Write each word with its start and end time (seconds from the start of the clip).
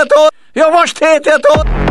teto! 0.00 0.28
Eu 0.54 0.72
mostrei 0.72 1.20
teto! 1.20 1.89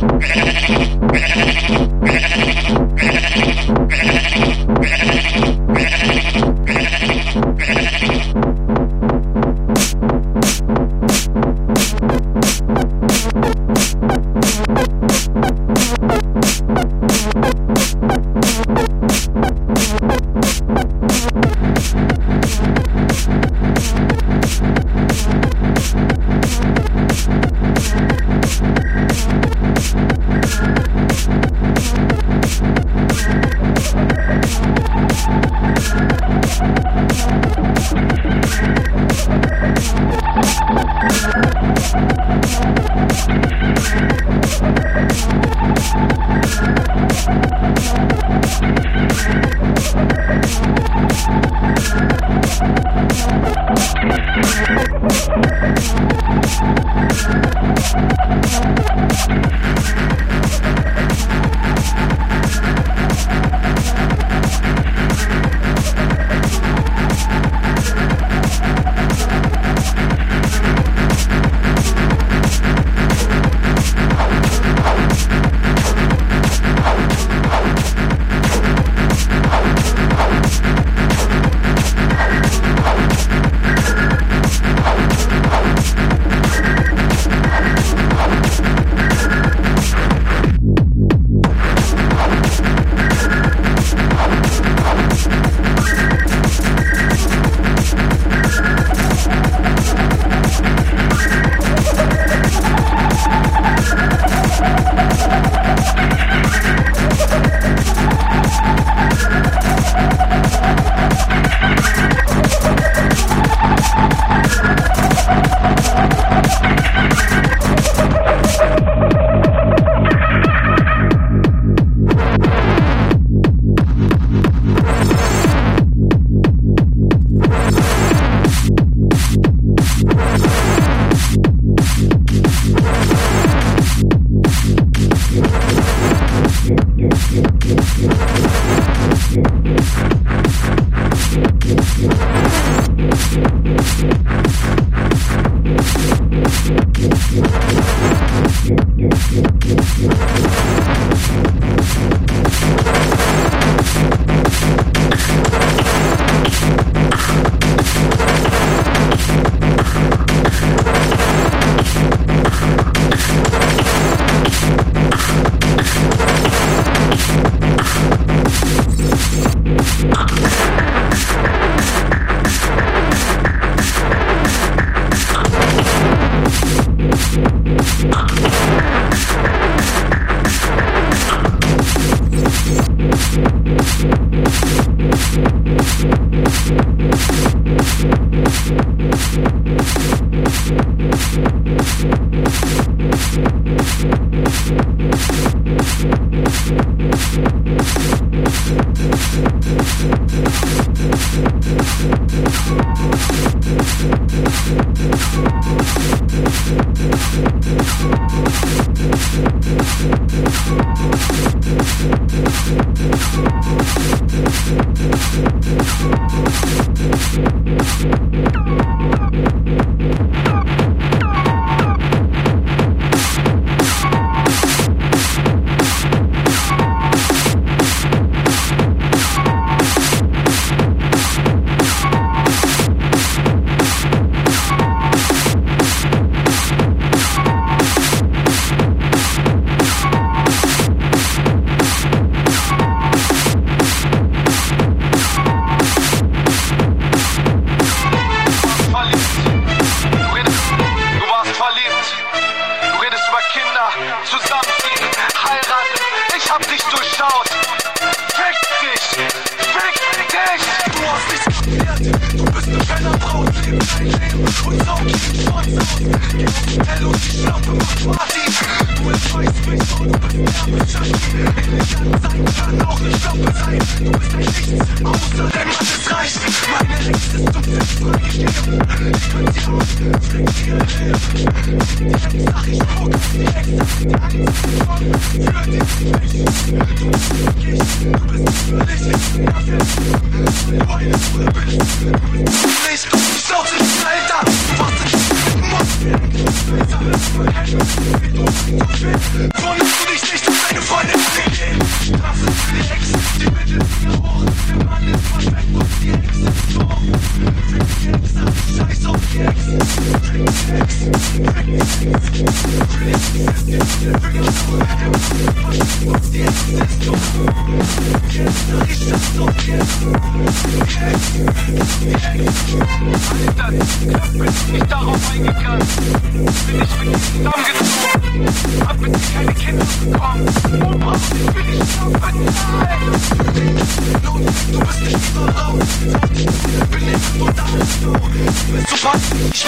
Yeah. 0.00 0.49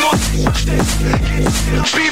much 0.01 0.35
more. 0.37 0.53
Be 1.95 2.12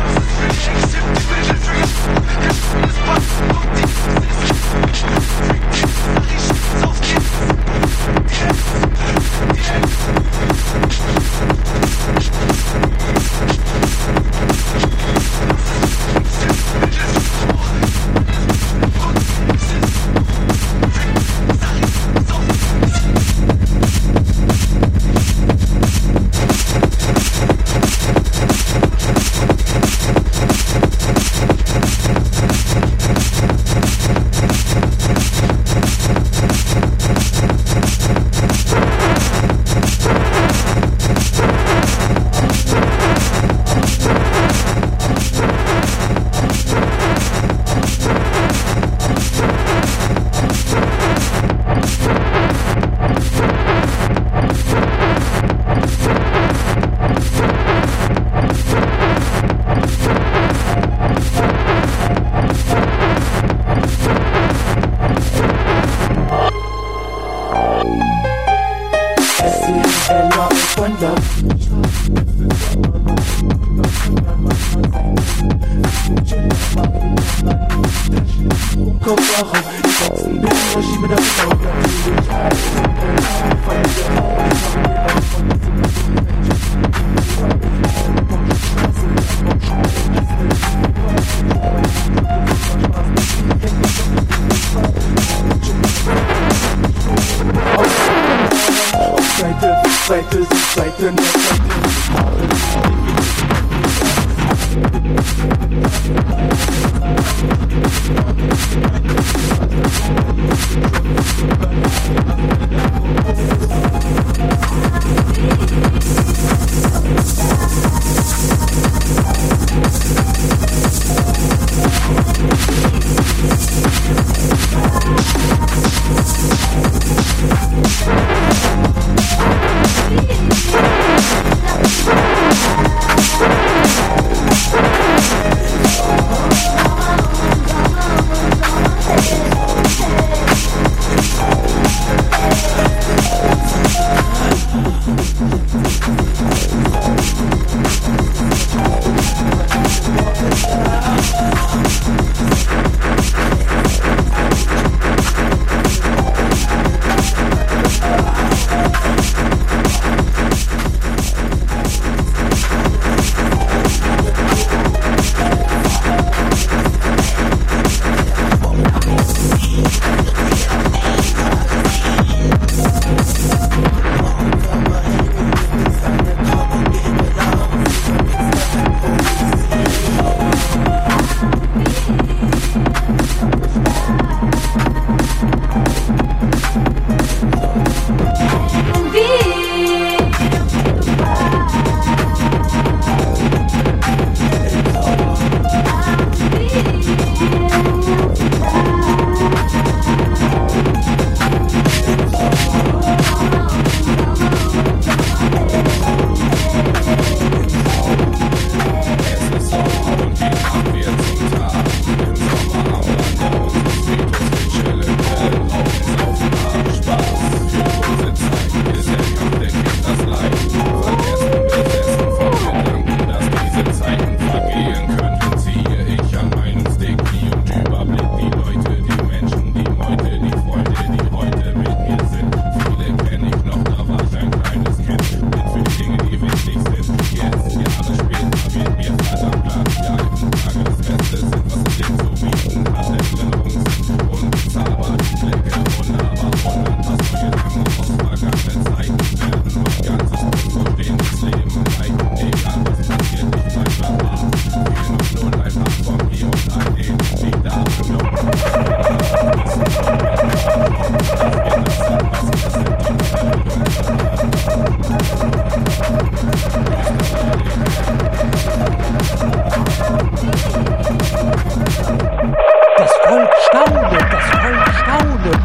nothing. 101.01 101.40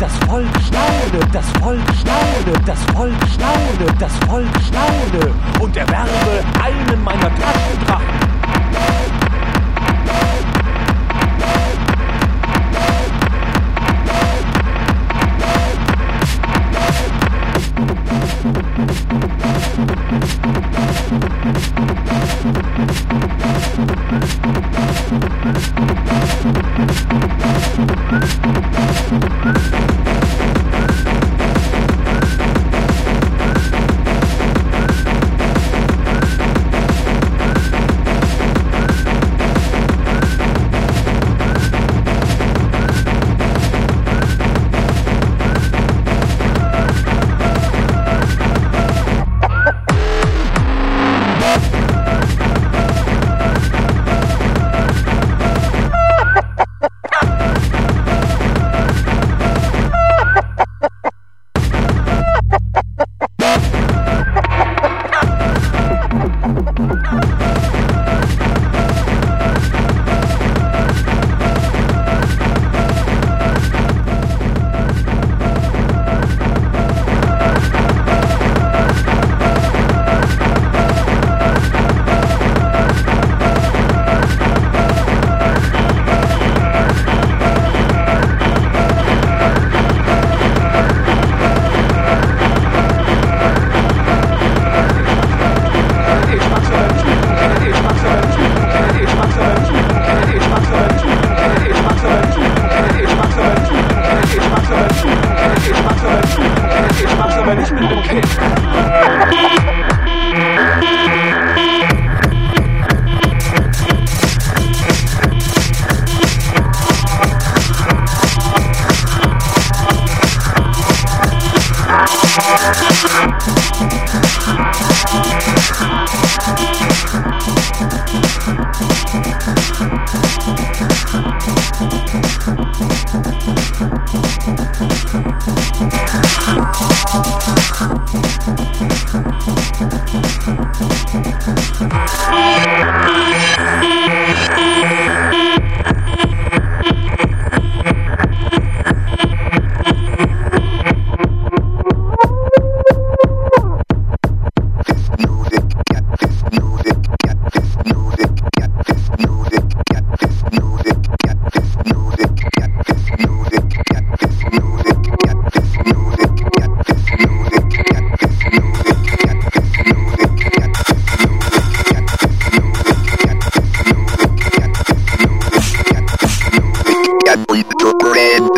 das 0.07 0.17
Volk 0.29 0.49
staune, 0.63 1.31
das 1.33 1.47
Volk 1.61 1.81
staune, 2.01 2.65
das 2.65 2.79
Volk 2.95 3.13
staune, 3.35 3.99
das 3.99 4.13
Volk 4.29 4.49
staune 4.63 5.35
und 5.61 5.77
erwerbe 5.77 6.45
einen 6.63 7.03
meiner 7.03 7.31
Drachendrachen. 7.31 9.26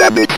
damage. 0.08 0.37